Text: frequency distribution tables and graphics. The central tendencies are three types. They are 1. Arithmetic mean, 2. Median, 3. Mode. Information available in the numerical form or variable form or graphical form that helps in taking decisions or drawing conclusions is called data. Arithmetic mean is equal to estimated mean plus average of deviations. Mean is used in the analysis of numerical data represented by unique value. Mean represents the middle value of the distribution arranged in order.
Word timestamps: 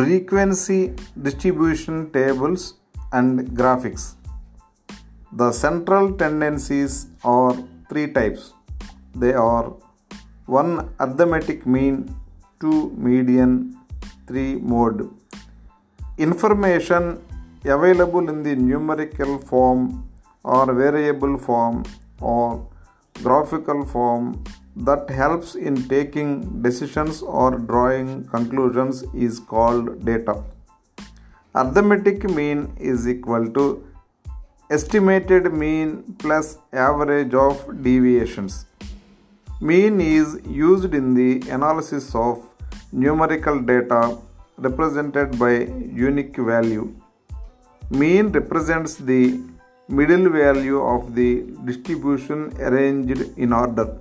frequency 0.00 0.94
distribution 1.26 1.96
tables 2.10 2.62
and 3.12 3.50
graphics. 3.58 4.04
The 5.40 5.48
central 5.52 6.06
tendencies 6.22 6.92
are 7.22 7.54
three 7.90 8.06
types. 8.18 8.54
They 9.14 9.34
are 9.34 9.74
1. 10.46 10.94
Arithmetic 11.00 11.66
mean, 11.66 11.96
2. 12.60 12.94
Median, 12.96 13.76
3. 14.26 14.54
Mode. 14.72 15.10
Information 16.16 17.22
available 17.64 18.26
in 18.30 18.42
the 18.42 18.56
numerical 18.56 19.36
form 19.50 20.08
or 20.42 20.64
variable 20.72 21.36
form 21.36 21.84
or 22.22 22.66
graphical 23.22 23.84
form 23.84 24.42
that 24.88 25.10
helps 25.10 25.54
in 25.54 25.88
taking 25.88 26.62
decisions 26.62 27.22
or 27.22 27.58
drawing 27.58 28.24
conclusions 28.28 29.02
is 29.14 29.38
called 29.38 30.04
data. 30.04 30.42
Arithmetic 31.54 32.24
mean 32.38 32.72
is 32.78 33.08
equal 33.08 33.46
to 33.58 33.84
estimated 34.70 35.52
mean 35.52 36.14
plus 36.18 36.58
average 36.72 37.34
of 37.34 37.62
deviations. 37.82 38.66
Mean 39.60 40.00
is 40.00 40.40
used 40.46 40.94
in 40.94 41.14
the 41.14 41.30
analysis 41.50 42.14
of 42.14 42.42
numerical 42.92 43.60
data 43.60 44.16
represented 44.56 45.38
by 45.38 45.54
unique 46.08 46.36
value. 46.36 46.94
Mean 47.90 48.30
represents 48.30 48.94
the 48.94 49.40
middle 49.88 50.30
value 50.30 50.80
of 50.80 51.14
the 51.14 51.42
distribution 51.64 52.54
arranged 52.60 53.36
in 53.36 53.52
order. 53.52 54.00